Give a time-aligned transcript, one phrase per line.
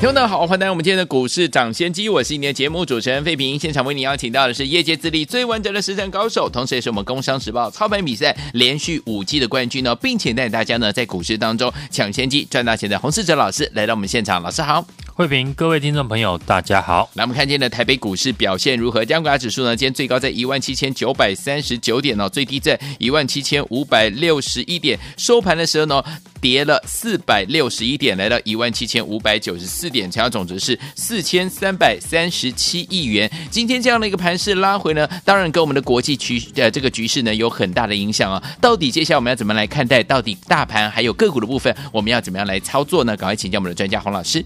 [0.00, 3.58] 听众好，欢迎来到我们今天的股市抢先机，我是你的节目主持人费平。
[3.58, 14.82] 现场为你邀请到的是业界资历最完整的实战高手，同时也是我们工商时报操盘比赛连续五季的冠军呢，并且带大家呢在股市当中抢先机赚大钱的洪世哲老师来到我们现场，老师好。
[15.20, 17.10] 慧平，各位听众朋友，大家好。
[17.12, 19.04] 来，我们看见的台北股市表现如何？
[19.04, 19.76] 加权指数呢？
[19.76, 24.98] 今天最高在一万七千九百三十九点哦，最低在一万七千五百六十一点。
[25.18, 26.02] 收盘的时候呢，
[26.40, 33.30] 跌了四百六十一点，来到一万七千五百九十四点，成交总值是四千三百三十七亿元。
[33.50, 38.42] 今天这样的一个盘势拉回呢，当然跟我们的国际局呃这个局势呢有很大的影响啊。
[38.58, 40.02] 到底接下来我们要怎么来看待？
[40.02, 43.14] 到底大盘还有个股的部分，我们要怎么样来操作呢？
[43.14, 44.42] 赶快请教我们的专家洪老师。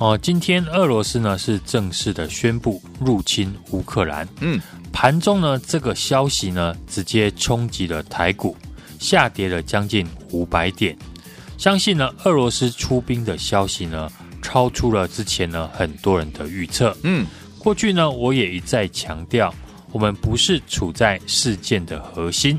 [0.00, 4.26] 哦，今天俄罗斯呢是正式的宣布入侵乌克兰。
[4.40, 4.58] 嗯，
[4.90, 8.56] 盘中呢这个消息呢直接冲击了台股，
[8.98, 10.96] 下跌了将近五百点。
[11.58, 16.96] 相信呢俄罗斯出兵的消息呢超出了之前呢很多人的预测。
[17.02, 17.26] 嗯，
[17.58, 19.54] 过去呢我也一再强调，
[19.92, 22.58] 我们不是处在事件的核心，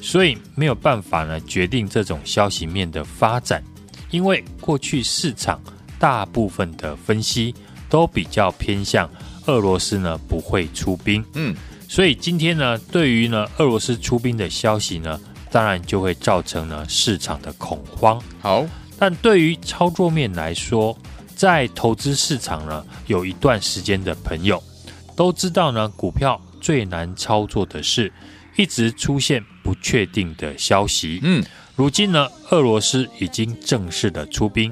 [0.00, 3.62] 所以没有办法呢决定这种消息面的发展，
[4.10, 5.60] 因为过去市场。
[5.98, 7.54] 大部分的分析
[7.88, 9.10] 都比较偏向
[9.46, 11.56] 俄罗斯呢不会出兵，嗯，
[11.88, 15.18] 所以今天呢对于呢俄罗斯出兵的消息呢，
[15.50, 18.22] 当然就会造成呢市场的恐慌。
[18.40, 18.64] 好，
[18.98, 20.96] 但对于操作面来说，
[21.34, 24.62] 在投资市场呢有一段时间的朋友
[25.16, 28.12] 都知道呢，股票最难操作的是
[28.56, 31.20] 一直出现不确定的消息。
[31.22, 31.42] 嗯，
[31.74, 34.70] 如今呢俄罗斯已经正式的出兵。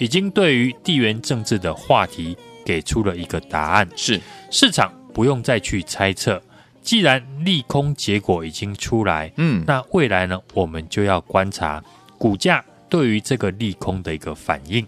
[0.00, 4.18] 已经对于地缘政治的话题给出了一个答案，是
[4.50, 6.42] 市场不用再去猜测。
[6.80, 11.84] 既然利空结果已经出来，嗯，那未来呢，我们就要观察
[12.16, 14.84] 股价对于这个利空的一个反应。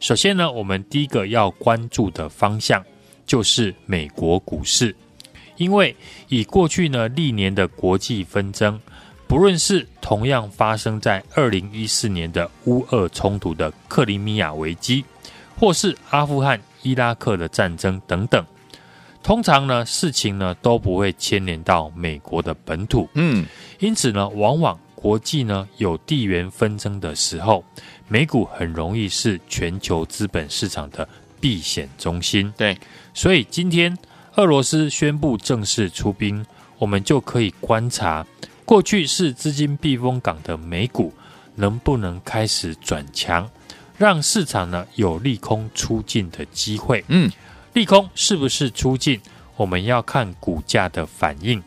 [0.00, 2.84] 首先呢，我们第一个要关注的方向
[3.24, 4.96] 就是美国股市，
[5.58, 5.94] 因为
[6.28, 8.80] 以过去呢历年的国际纷争。
[9.30, 15.04] 不论是同样发生在二零一四年的乌俄冲突的克里米亚危机，
[15.56, 18.44] 或是阿富汗、伊拉克的战争等等，
[19.22, 23.46] 通常呢事情呢都不会牵连到美国的本土，嗯，
[23.78, 27.64] 因此呢，往往国际呢有地缘纷争的时候，
[28.08, 31.08] 美股很容易是全球资本市场的
[31.40, 32.52] 避险中心。
[32.56, 32.76] 对，
[33.14, 33.96] 所以今天
[34.34, 36.44] 俄罗斯宣布正式出兵，
[36.78, 38.26] 我们就可以观察。
[38.70, 41.12] 过去是资金避风港的美股，
[41.56, 43.50] 能不能开始转强，
[43.98, 47.04] 让市场呢有利空出尽的机会？
[47.08, 47.28] 嗯，
[47.72, 49.20] 利空是不是出尽？
[49.56, 51.60] 我们要看股价的反应。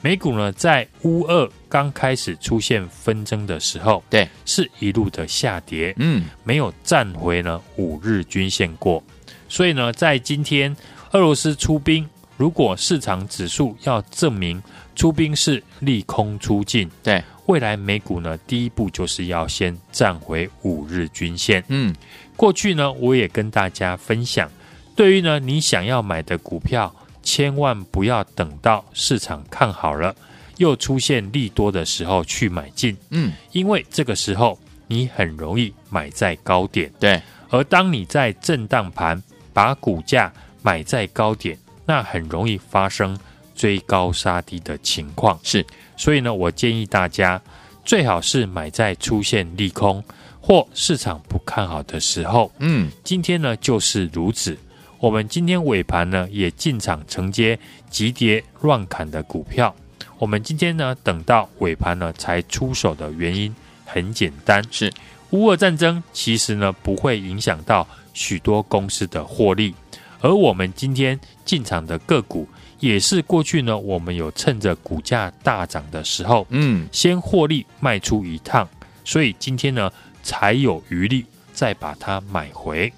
[0.00, 9.04] 美股呢，在乌二刚开始出现纷争的时候，对，是一路的下跌，嗯，没有站回呢五日均线过。
[9.46, 10.74] 所以呢，在今天
[11.12, 14.62] 俄罗斯出兵，如果市场指数要证明。
[14.96, 21.62] 出兵是利空出尽，对未来美股呢，第一步就是要先站回五日均线。
[21.68, 21.94] 嗯，
[22.34, 24.50] 过去呢，我也跟大家分享，
[24.96, 26.92] 对于呢你想要买的股票，
[27.22, 30.16] 千万不要等到市场看好了，
[30.56, 32.96] 又出现利多的时候去买进。
[33.10, 36.90] 嗯，因为这个时候你很容易买在高点。
[36.98, 37.20] 对，
[37.50, 40.32] 而当你在震荡盘把股价
[40.62, 43.16] 买在高点，那很容易发生。
[43.56, 47.40] 追高杀低的情况是，所以呢，我建议大家
[47.84, 50.04] 最好是买在出现利空
[50.40, 52.52] 或市场不看好的时候。
[52.58, 54.56] 嗯，今天呢就是如此。
[54.98, 57.58] 我们今天尾盘呢也进场承接
[57.90, 59.74] 急跌乱砍的股票。
[60.18, 63.54] 我们今天呢等到尾盘呢才出手的原因
[63.84, 64.92] 很简单，是
[65.30, 69.74] 乌俄战争其实呢不会影响到许多公司的获利，
[70.20, 72.46] 而我们今天进场的个股。
[72.78, 78.68] 也是过去呢，我们有趁着股价大涨的时候，嗯，先获利卖出一趟，
[79.04, 79.90] 所以今天呢
[80.22, 82.92] 才有余力再把它买回。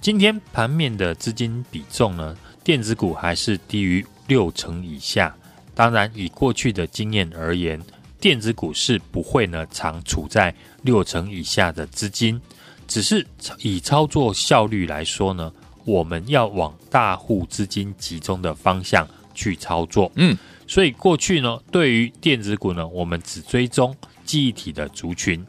[0.00, 2.34] 今天盘面的资金比重呢，
[2.64, 5.34] 电子股还是低于六成以下。
[5.74, 7.80] 当然，以过去的经验而言，
[8.18, 12.40] 电子股是不会呢常处在六成以下的资金，
[12.88, 13.26] 只是
[13.58, 15.52] 以操作效率来说呢。
[15.90, 19.04] 我们要往大户资金集中的方向
[19.34, 25.44] 去操作，嗯，所以过去呢，对于电子股呢，我们只追踪记忆体的族群，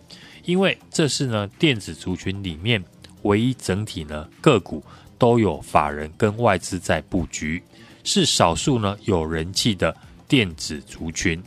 [0.45, 2.83] 因为这是呢电子族群里面
[3.21, 4.83] 唯一整体呢个股
[5.19, 7.61] 都有法人跟外资在布局，
[8.03, 9.95] 是少数呢有人气的
[10.27, 11.39] 电子族群。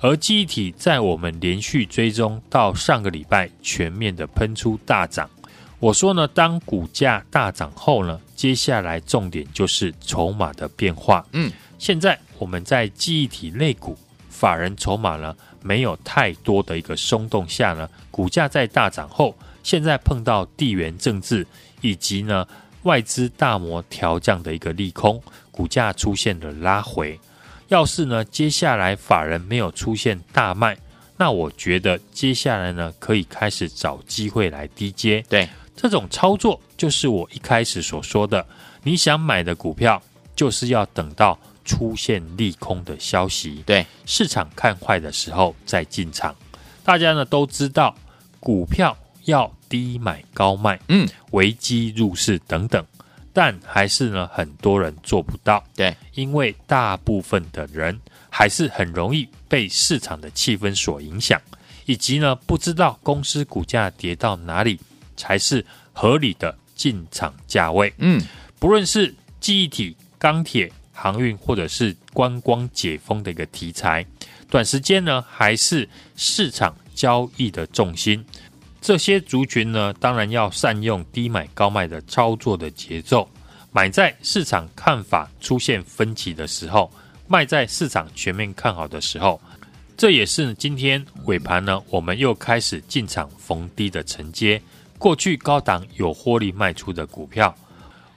[0.00, 5.28] 而记忆体在我们连续追踪到上个礼拜全面的喷出大涨。
[5.80, 11.26] 我说呢，当股价大涨后呢，接下来重点就是筹码的变化。
[11.32, 13.96] 嗯，现在我们在记忆体类股
[14.28, 21.46] 法人筹码呢没有太多的一个松动下呢，股价在大涨后，现在碰到地缘政治
[21.80, 22.46] 以及呢
[22.82, 27.18] 外资大摩调降的一个利空，股价出现了拉回。
[27.68, 30.76] 要是呢，接下来法人没有出现大卖，
[31.16, 35.24] 那我觉得接下来呢，可以开始找机会来低接。
[35.28, 35.48] 对，
[35.80, 38.46] 这种操作就是我一开始所说的，
[38.82, 40.00] 你想买的股票，
[40.36, 46.36] 就是要等到出现利空的消息，对，市场看坏的时候再进场。
[46.84, 47.94] 大家呢都知道，
[48.40, 48.94] 股票
[49.24, 52.84] 要低买高卖，嗯，危机入市等等。
[53.32, 55.64] 但还是呢，很多人做不到。
[55.74, 57.98] 对，因为大部分的人
[58.28, 61.40] 还是很容易被市场的气氛所影响，
[61.86, 64.78] 以及呢，不知道公司股价跌到哪里
[65.20, 65.62] 才是
[65.92, 67.92] 合理的进场价位。
[67.98, 68.18] 嗯，
[68.58, 74.04] 不论是记忆体、钢铁、航运，或者是观光解封的一个题材，
[74.48, 75.86] 短时间呢，还是
[76.16, 78.24] 市场交易的重心。
[78.80, 83.28] 这些族群呢，当然要善用低买高卖的操作的节奏，
[83.72, 86.90] 买在市场看法出现分歧的时候，
[87.28, 89.38] 卖在市场全面看好的时候。
[89.98, 94.60] 这也是今天尾盘呢，我们又开始进场逢低的承接。
[95.00, 97.54] 过去高档有获利卖出的股票，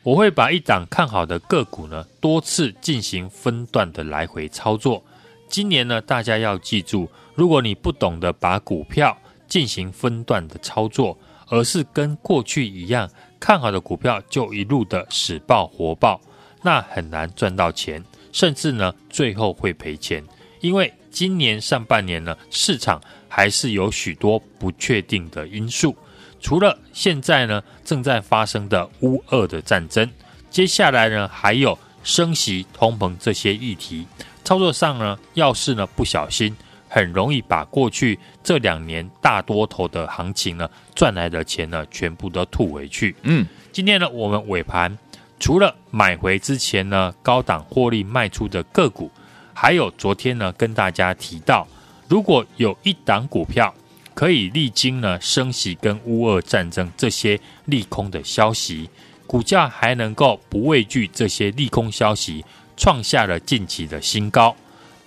[0.04, 5.02] 我会把一档看好的个股呢，多次进行分段的来回操作。
[5.48, 13.10] 今年呢，大家要记住，如果你不懂得把股票，进行分段的操作，而是跟过去一样，
[13.40, 16.20] 看好的股票就一路的死抱活抱，
[16.62, 18.04] 那很难赚到钱，
[18.34, 20.22] 甚至呢最后会赔钱。
[20.60, 25.96] 因为今年上半年呢，市场还是有许多不确定的因素，
[26.44, 30.08] 除了现在呢正在发生的乌俄的战争，
[30.52, 34.06] 接下来呢还有升息、通膨这些议题，
[34.44, 36.56] 操作上呢要是呢不小心。
[36.90, 43.16] 很容易把过去这两年大多头的行情呢赚来的钱呢全部都吐回去。
[43.24, 44.96] 嗯，今天呢我们尾盘
[45.40, 49.10] 除了买回之前呢高档获利卖出的个股，
[49.56, 51.68] 还有昨天呢跟大家提到，
[52.08, 53.74] 如果有一档股票
[54.14, 58.90] 可以历经呢升息跟乌俄战争这些利空的消息，
[59.26, 62.46] 股价还能够不畏惧这些利空消息，
[62.78, 64.56] 创下了近期的新高。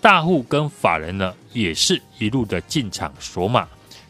[0.01, 3.67] 大户跟法人呢，也是一路的进场锁码，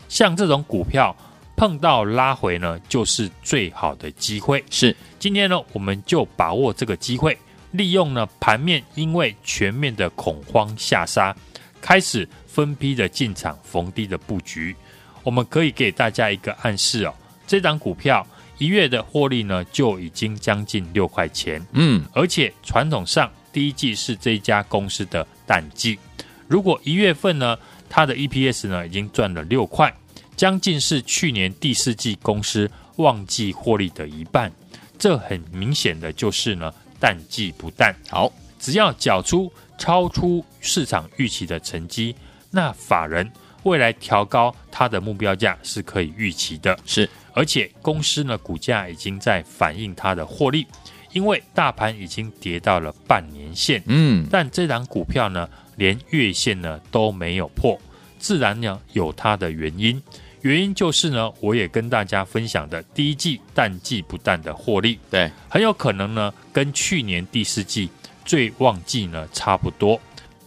[0.09, 1.15] 像这种股票
[1.57, 4.63] 碰到拉回呢，就是最好的机会。
[4.71, 7.37] 是，今天呢，我们就把握这个机会，
[7.71, 11.35] 利用呢盘面因为全面的恐慌下杀，
[11.81, 14.77] 开始分批的进场逢低的布局。
[15.26, 17.12] 我们可以给大家一个暗示哦，
[17.49, 18.25] 这档股票
[18.58, 23.28] 一月的获利呢就已经将近六块钱，嗯，而且传统上。
[23.52, 25.99] 第一季是这一家公司的淡季，
[26.46, 27.58] 如果一月份呢，
[27.88, 29.92] 它的 EPS 呢已经赚了六块，
[30.37, 34.52] 将近是去年第四季公司旺季获利的一半，
[34.99, 37.92] 这很明显的就是呢淡季不淡。
[38.11, 38.30] 好，
[38.61, 42.14] 只要缴出超出市场预期的成绩，
[42.50, 43.26] 那法人
[43.66, 46.78] 未来调高它的目标价是可以预期的。
[46.87, 50.66] 是，而且公司呢股价已经在反映它的获利。
[51.12, 57.80] 因为大盘已经跌到了半年线，嗯，但这档股票呢，连月线呢都没有破，
[58.18, 60.02] 自然呢有它的原因。
[60.42, 67.88] 原因就是呢，我也跟大家分享的第一季淡季不淡的获利，对，很有可能呢跟去年第四季
[68.26, 69.99] 最旺季呢差不多，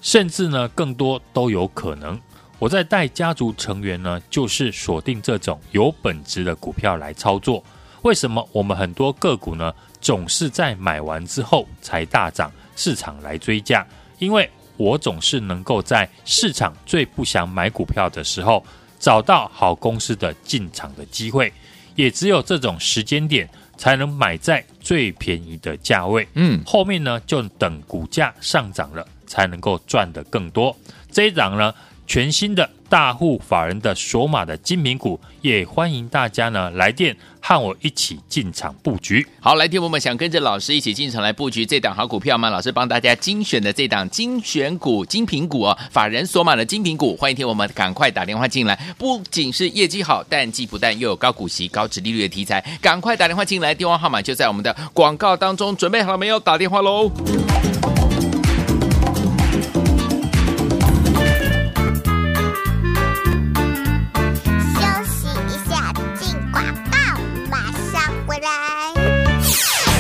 [0.01, 2.19] 甚至呢更多都有可能。
[2.59, 7.63] 我在带家族成员呢，就是锁定这种有本质的股票来操作。
[8.01, 9.73] 为什么我们很多个股呢？
[10.01, 13.85] 总是在买完之后才大涨，市场来追价。
[14.17, 18.65] 因为我总是能够在市场最不想买股票的时候，
[18.99, 21.51] 找到好公司的进场的机会。
[21.95, 26.25] 也只有这种时间点，才能买在最便宜的价位。
[26.35, 30.73] 嗯，后面呢，就等股价上涨了，才能够赚得更多。
[31.11, 31.73] 这一档呢，
[32.09, 39.23] 全新的大户法人的索马的精品股，也欢迎大家呢来电和我一起进场布局。
[39.39, 42.49] 好，来听我们想跟着老师一起进场来布局这档好股票吗？
[42.49, 48.75] 老师帮大家精选的这档精选股精品股哦，法人索马的精品股，欢迎听我们赶快打电话进来。
[48.97, 55.77] 不仅是业绩好，淡季不淡，又有高股息、高殖利率的题材，赶快打电话进来，电话号码就在我们的广告当中。
[55.77, 56.39] 准备好了没有？
[56.39, 57.11] 打电话喽！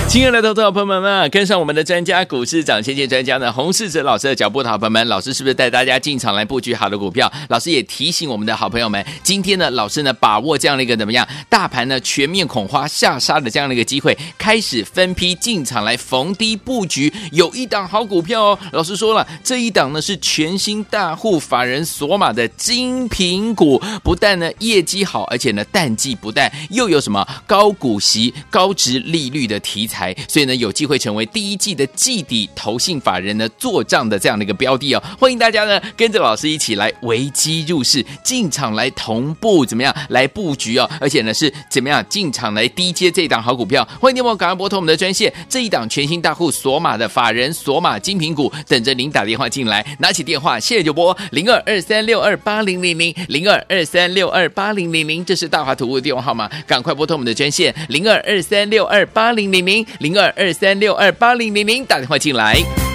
[0.09, 7.31] 亲爱的投资好朋友们，们，跟上我们的专家股市长先见专家呢，洪世哲老师的脚步的好朋友们，老师是不是带大家进场来布局好的股票？
[7.49, 11.27] 老师也提醒我们的好朋友们，今天呢，老师呢把握这样的一个怎么样？
[11.47, 18.59] 大盘呢全面恐慌下杀的这样的一个机会，开始分批进场来逢低布局，有一档好股票哦。
[18.71, 29.98] 老师说了，这一档呢是全新大户法人锁码的精品股，不但呢业绩好，而且呢淡季不淡，又有什么高股息、高殖利率的题材。
[30.27, 35.03] 所以呢，有机会成为第一季的季底投信法人呢做账的这样的一个标的哦。
[35.19, 40.89] 欢迎大家呢跟着老师一起来危机入市，进场来同步怎么样来布局哦？
[40.99, 43.87] 而且呢是怎么样进场来低接这一档好股票？
[43.99, 49.85] 欢迎你们赶快拨通我们的专线，这一档全新大户索马的法人索马精品股，等着您打电话进来。
[49.99, 59.85] 拿起电话，现在就拨零二二三六二八零零零零二二三六二八零零零，这是大华图的电话号码，赶快拨通我们的专线零二二三六二八零零零。
[59.97, 62.88] 零二二三六二八零零零，打电话进来。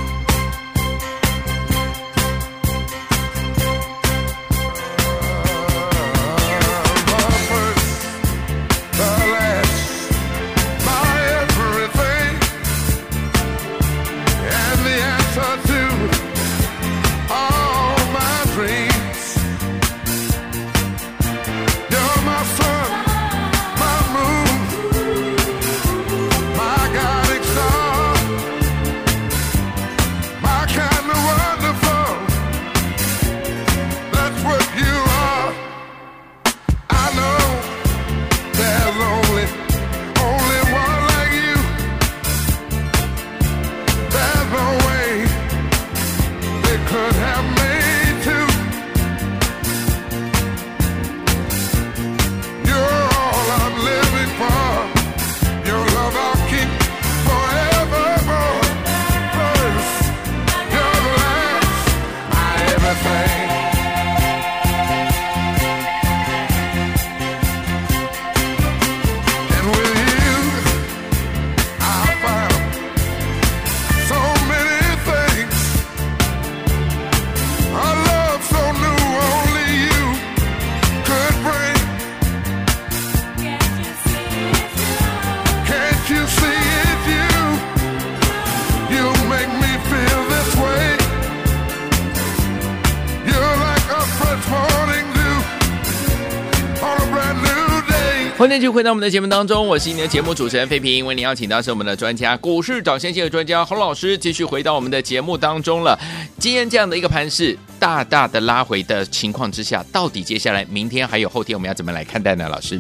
[98.45, 101.07] 欢迎继续回到我们的节目当中，我是你的节目主持人费平。
[101.07, 105.99] 为您邀请到是我们的专家，股市涨先机的专家洪老师，继续回到我们的节目当中了。
[106.39, 112.47] 今天这样的一个盘势，大大的拉回的情况之下，到底接下来明天还有后天，我们要怎么来看待呢？
[112.47, 112.79] 老师，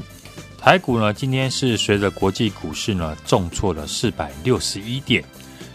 [0.58, 5.24] 台股呢，今天是随着国际股市呢重挫了四百六十一点，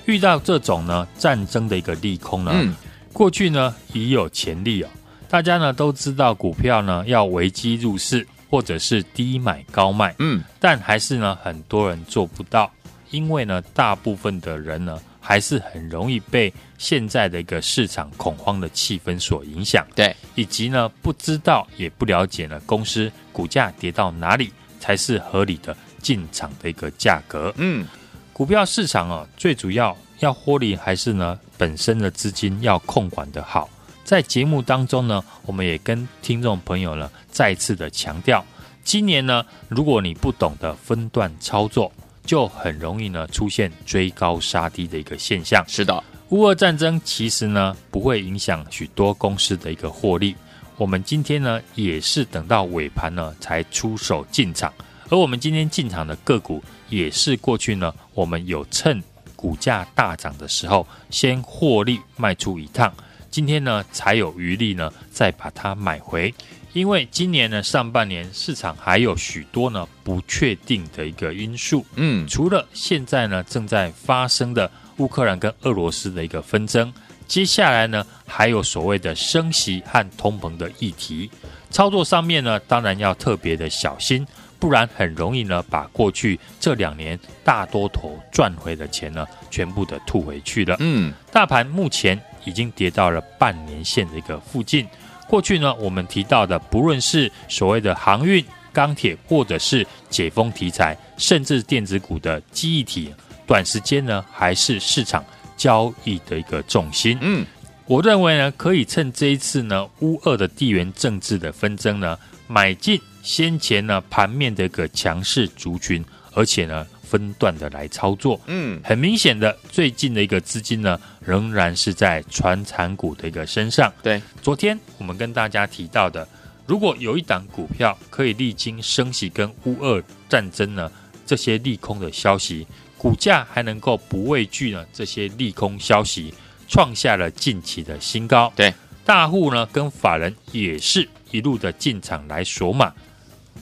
[0.05, 2.75] 遇到这种呢战争的一个利空呢，嗯、
[3.11, 4.87] 过去呢已有前例哦，
[5.27, 8.27] 大家呢都知道股票呢要危机入市。
[8.49, 12.71] 或者是低买高卖，嗯，但还是呢，很多人做不到，
[13.11, 27.85] 因为呢，大部分的人呢，还是很容易被现在的一个市场恐慌的气氛所影响，对，以及呢，不知道也不了解呢，公司股价跌到哪里才是合理的进场的一个价格，嗯，
[28.33, 33.69] 股票市场啊，最主要要获利，还是呢，本身的资金要控管的好。
[34.09, 38.43] 在节目当中呢，我们也跟听众朋友呢再次的强调，
[38.83, 41.91] 今年呢，如果你不懂得分段操作，
[42.25, 45.63] 就很容易呢出现追高杀低的一个现象。
[45.67, 50.35] 是的，乌俄战争其实呢不会影响许多公司的一个获利。
[50.77, 54.73] 我们今天呢也是等到尾盘呢才出手进场，
[55.11, 59.03] 而我们今天进场的个股也是过去呢我们有趁
[59.35, 62.91] 股价大涨的时候先获利卖出一趟。
[63.31, 66.33] 今天呢，才有余力呢，再把它买回。
[66.73, 71.83] 因为今年呢，上半年市场还有许多呢不确定的一个因素。
[71.95, 76.93] 嗯，除了现在呢正在发生的乌克兰跟俄罗斯的一个纷争，
[77.27, 81.31] 接下来呢，还有所谓的升息和通膨的议题，
[81.71, 84.25] 操作上面呢，当然要特别的小心，
[84.59, 90.75] 不然很容易呢，把过去这两年大多头赚回的钱呢，全部的吐回去了。
[90.79, 94.87] 嗯，大盘目前已经跌到了半年线的一个附近。
[95.27, 98.43] 过去呢，我们提到的，不论是所谓的航运、
[98.73, 103.13] 钢铁，或者是解封题材，甚至电子股的记忆体，
[103.45, 105.23] 短时间呢，还是市场
[105.55, 107.17] 交易的一个重心。
[107.21, 107.45] 嗯，
[107.85, 112.17] 我认为呢，可以趁这一次呢，乌二的地缘政治的纷争呢，
[112.47, 116.03] 买进先前呢盘面的一个强势族群，
[116.33, 116.87] 而且呢。
[117.09, 123.91] 分段的来操作，嗯，很明显的，最近的一个资金呢，仍然是在传产股的一个身上。
[124.03, 126.27] 对，昨天我们跟大家提到的，
[126.67, 130.91] 如果有一档股票可以历经升息跟乌二战争呢
[131.25, 136.31] 这些利空的消息，股价还能够不畏惧呢这些利空消息，
[136.67, 138.53] 创下了近期的新高。
[138.55, 138.71] 对，
[139.03, 142.93] 大户呢跟法人也是一路的进场来锁码，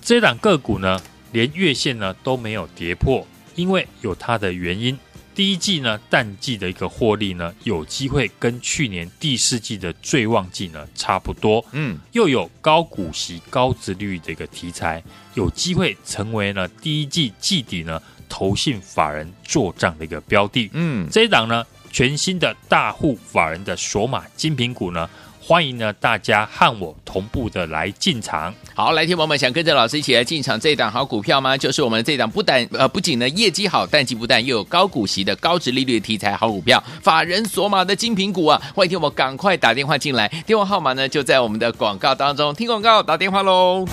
[0.01, 0.99] 这档个股呢
[1.31, 3.25] 连月线呢都没有跌破。
[3.57, 4.97] 因为有它的原因，
[5.35, 25.09] 第一季呢淡季的一个获利呢，有机会跟去年第四季的最旺季呢差不多，嗯，又有高股息、高殖率的一个题材，有机会成为呢第一季季底呢投信法人做账的一个标的，嗯，这一档呢全新的大户法人的索马精品股呢。
[25.47, 28.53] 欢迎呢，大家和我同步的来进场。
[28.75, 31.55] 好，来，听友们想跟着老师一起来进场这档好股票吗？
[31.55, 38.61] 就是我们这档不但呃不仅呢业绩好，淡季不淡，又有高股息的高值利率的题材好股票，法人索马的精品股啊！
[38.75, 43.85] 欢迎听我们赶快打电话进来，电话号码呢就在我们的广告当中，听广告打电话喽。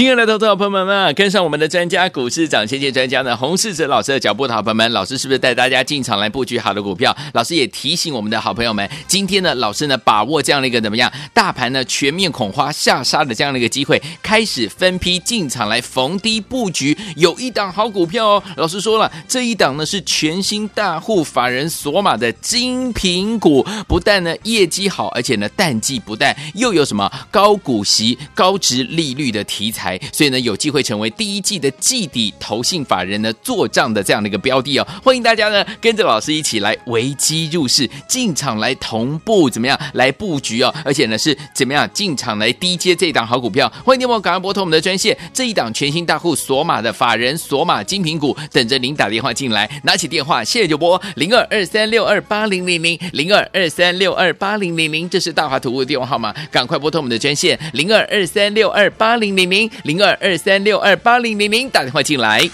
[0.00, 7.14] 亲爱的投资者朋友们，跟上我们的专家股市长，谢谢专家呢，洪世哲老师的脚步的好朋友们，老师是不是带大家进场来布局好的股票？
[7.34, 18.42] 老师也提醒我们的好朋友们，今天呢，老师呢把握这样的一个怎么样，大盘呢全面恐慌下杀的这样的一个机会，开始分批进场来逢低布局，有一档好股票哦。
[18.56, 29.89] 老师说了，这一档呢是全新大户法人索马的精品股，不但呢业绩好，而且呢淡季不淡，又有什么高股息、高殖利率的题材。
[30.12, 34.86] 所以呢，有机会成为第一季的季底投信法人呢做账的这样的一个标的哦。
[35.02, 40.74] 欢迎大家呢跟着老师一起来危机入市，进场来同步怎么样来布局哦？
[40.84, 43.70] 而且呢是怎么样进场来低接这一档好股票？
[43.84, 49.70] 欢迎你们赶快拨通我们的专线，这一档全新大户锁码的法人锁码精品股，等着您打电话进来。
[49.84, 59.69] 拿起电话，谢谢就拨零二二三六二八零零零零二二三六二八零零零，这是大华图的电话号码，赶快拨通我们的专线零二二三六二八零零零。
[59.84, 62.48] 零二二三六二八零零零，打电话进来。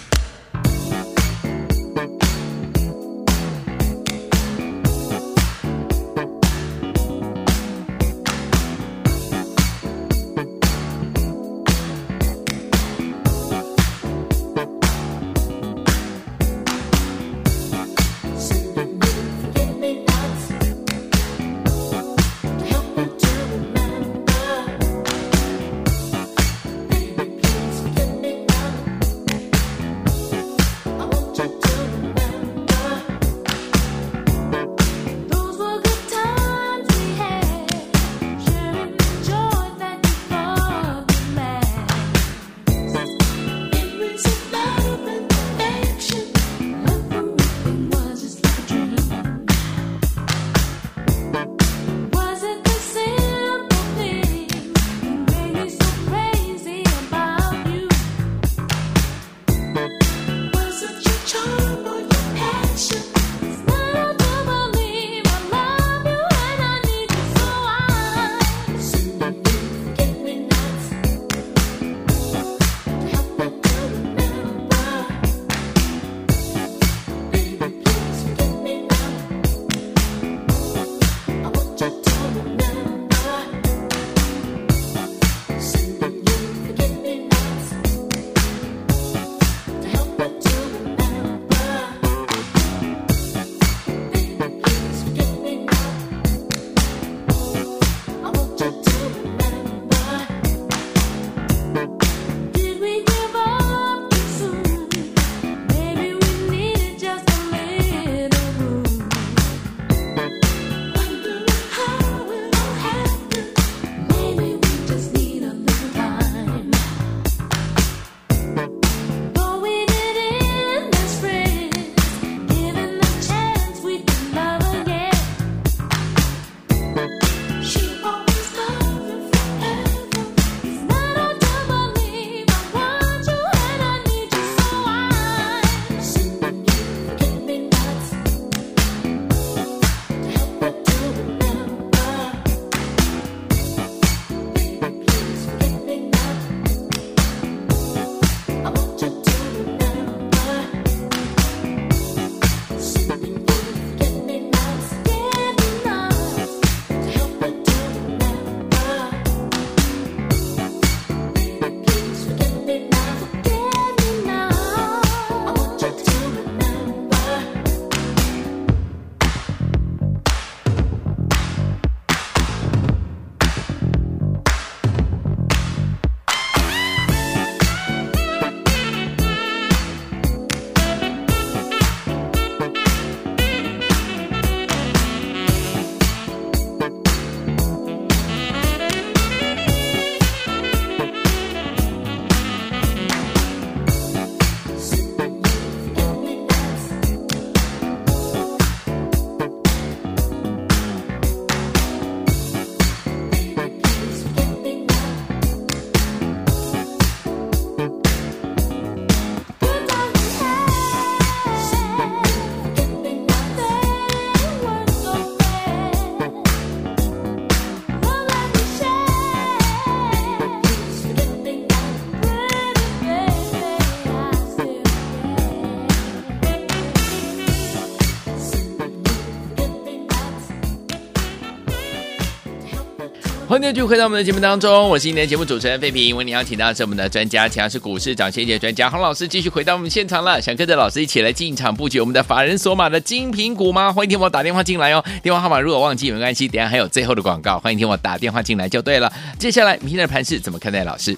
[233.57, 236.15] 欢迎继续回到我们的节目当中，我是今天的节目主持人费平。
[236.15, 240.39] 为您邀请到的是我们的专家，强势股市涨先机专家洪老师，继续回到我们现场了。
[240.39, 243.91] 想跟着老师一起来进场布局我们的法人索马的精品股吗？
[243.91, 245.03] 欢迎听我打电话进来哦。
[245.23, 249.11] 电话号码如果忘记没关系，等下还有最后的广告，欢迎听我打电话进来就对了。
[249.39, 250.83] 接下来明天的盘势怎么看待？
[250.83, 251.17] 老师，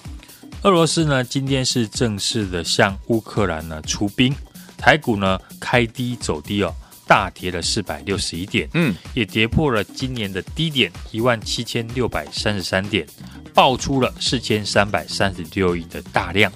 [0.61, 4.33] 俄罗斯呢今天是正式的向乌克兰呢出兵，
[4.77, 6.73] 台股呢开低走低哦。
[7.09, 13.03] 大跌了四百六十一点，嗯，也跌破了今年的低点一万七千六百三十三点，
[13.51, 16.51] 爆出了四千三百三十六亿的大量，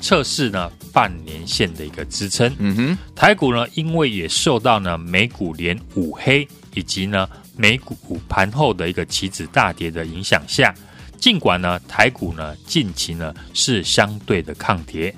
[0.00, 2.50] 测试呢半年线的一个支撑。
[2.58, 10.74] 嗯哼，台股呢因为也受到呢美股连五黑以及呢美股盘后的一个期指大跌的影响下，
[11.18, 15.14] 尽管呢台股呢近期呢是相对的抗跌，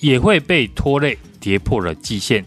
[0.00, 2.44] 也会被拖累跌破了季线。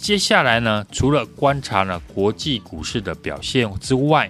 [0.00, 4.28] 接下来呢，除了观察呢国际股市的表现之外，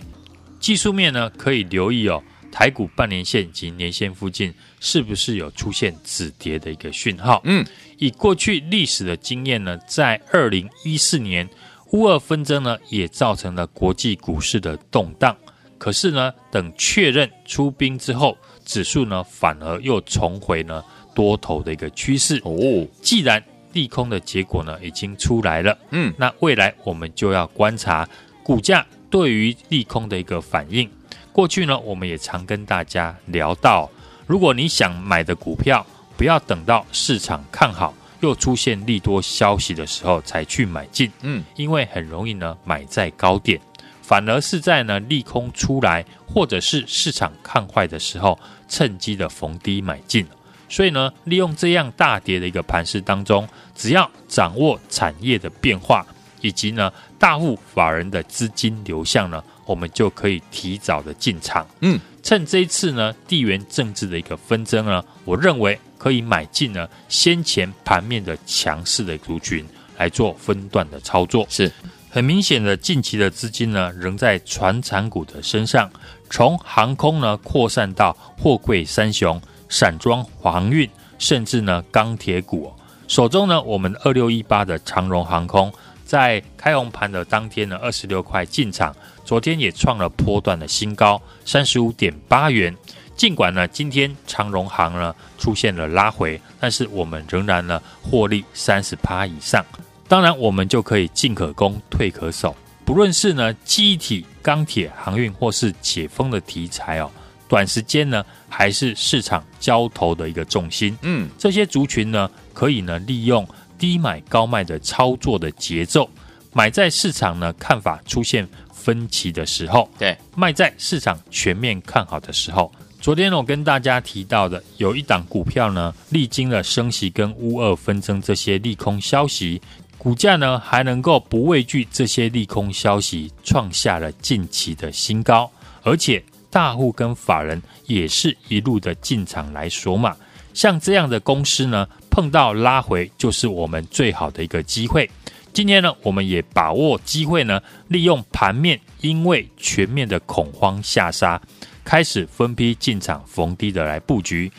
[0.58, 7.40] 技术面呢可以留意哦，台股半年线及年线附近是不是有出现止跌的一个讯号？
[7.44, 7.64] 嗯，
[7.98, 11.48] 以过去历史的经验呢，在二零一四年
[11.92, 15.34] 乌俄纷争呢也造成了国际股市的动荡，
[15.78, 22.40] 可是呢，等确认出兵之后，指数呢反而又重回呢多头的一个趋势。
[22.44, 25.76] 哦，既然利空的结果呢，已经出来了。
[25.90, 28.08] 嗯，那未来我们就要观察
[28.42, 30.88] 股价对于利空的一个反应。
[31.32, 33.88] 过去呢，我们也常跟大家聊到，
[34.26, 35.84] 如果你想买的股票，
[36.16, 41.10] 不要等到市场看好又出现利多消息的时候才去买进。
[41.22, 43.60] 嗯，因为很容易呢买在高点，
[44.02, 50.26] 反而是在呢利空出来或者是市场看坏的时候，趁机的逢低买进。
[50.70, 56.06] 所以呢，利用这样大跌的一个盘势当中，只要掌握产业的变化，
[56.40, 61.66] 以及呢大户法人的资金流向呢，我们就可以提早的进场。
[61.80, 69.66] 嗯，趁这一次呢地缘政治的一个纷争呢，我认为可以买进呢先前盘面的强势的族群
[69.98, 71.44] 来做分段的操作。
[71.50, 71.70] 是
[72.08, 75.90] 很明显的，近期的资金呢仍在传产股的身上，
[76.30, 79.40] 从航空呢扩散到货柜三雄。
[79.70, 80.86] 散装航运，
[81.18, 82.70] 甚至呢钢铁股、
[83.08, 85.72] 手中呢我们二六一八的长荣航空，
[86.04, 92.76] 在开红盘的当天呢二十六块进场，昨天也创了波段的新高三十五点八元。
[93.16, 99.64] 尽管呢今天长荣航呢出现了拉回，但是我们仍然呢获利三十趴以上。
[100.08, 107.10] 当然我们就可以进可攻退可守，不论是呢记忆体、钢铁、航运或是解封的题材哦。
[107.50, 110.96] 短时间呢，还是市场交投的一个重心。
[111.02, 113.44] 嗯，这些族群呢，可以呢利用
[113.76, 116.08] 低买高卖的操作的节奏，
[116.52, 122.70] 买在市场呢看法出现分歧的时候，对，卖在市场全面看好的时候。
[123.00, 129.60] 昨天我跟大家提到的，有一档股票呢，历经了升息跟乌二纷争这些利空消息，
[129.98, 135.50] 股价呢还能够不畏惧这些利空消息，创下了近期的新高，
[135.82, 136.22] 而且。
[136.50, 140.16] 大户跟法人也是一路的进场来锁码，
[140.52, 145.08] 像这样的公司呢，碰到拉回就是我们最好的一个机会。
[145.52, 151.40] 今天呢，我们也把握机会呢，利用盘面因为全面的恐慌下杀，
[151.84, 154.50] 开始分批进场逢低的来布局。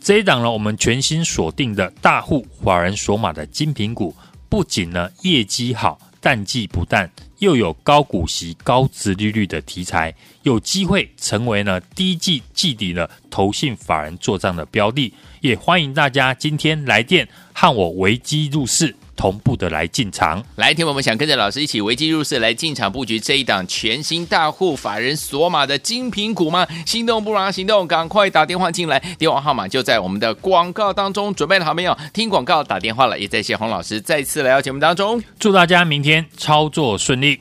[0.00, 4.14] 这一档呢，我们全新锁定的大户法人锁码的精品股，
[4.48, 5.98] 不仅呢业绩好。
[6.22, 7.10] 淡季不淡，
[7.42, 18.94] 又有高股息、高殖利率的题材，有机会成为呢低季季底的投信法人做账的标的，也欢迎大家今天来电和我维基入市。
[19.22, 26.66] 同步的来进场，来听我们想跟着老师一起危机入市来进场布局这一档全新大户法人索马的精品股吗？
[26.84, 31.32] 心动不如行动，赶快打电话进来，电话号码就在我们的广告当中。
[31.36, 31.96] 准备的好没有？
[32.12, 37.38] 听广告打电话了，也在谢洪老师再次来到节目当中，祝大家明天操作顺利。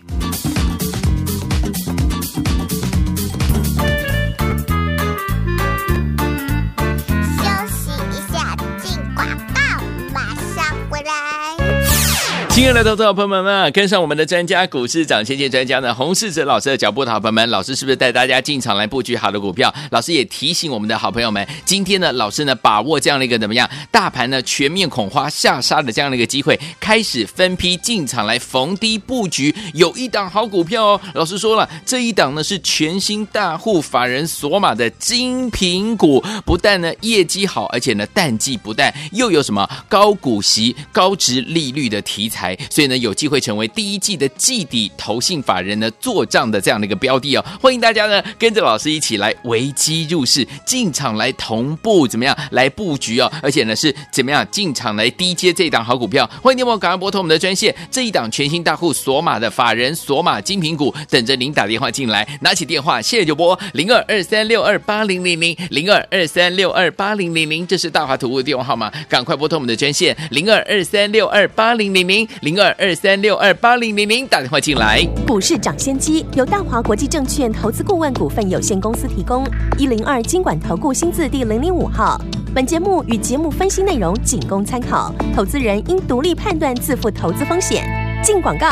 [12.62, 19.74] 亲爱的投资者朋友们，们，跟上我们的专家股市长先机专家呢，洪世哲老师的脚步的好朋友们，老师是不是带大家进场来布局好的股票？
[19.89, 23.67] 老师也提醒我们的好朋友们，今天呢，老师呢把握这样的一个怎么样？
[23.89, 31.02] 大盘呢全面恐慌下杀的这样的一个机会，开始分批进场来逢低布局，有一档好股票哦。
[31.15, 42.51] 老师说了，这一档呢是全新大户法人锁码的精品股，不但呢业绩好，而且呢淡季不淡，又有什么高股息、高殖利率的题材。
[42.70, 47.46] 所以呢有机会成为第一季的季底投信法人呢做账的这样的一个标的哦。
[47.62, 56.30] 欢迎大家呢跟着老师一起来危机入市，进场来同步怎么样来布局哦，而且呢是怎么样进场来低接这一档好股票。
[56.42, 75.08] 欢迎你们赶快拨通我们的专线，这一档全新大户锁码的法人锁码精品股，等着您打电话进来，拿起电话现在就拨零二二三六二八零零零零二二三六二八零零零，这是大华图的电话号码，赶快拨通我们的专线零二二三六二八零零零零二二三六二八零零零，打电话进来。
[75.27, 79.45] 股市涨先机由大华国际证券投资顾问股份有限公司提供，
[79.77, 82.19] 一零二经管投顾新字第零零五号。
[82.51, 87.86] 本节目与节目分析内容仅供参考，投资人应独立判断，自负投资风险。
[88.23, 88.67] 进广告。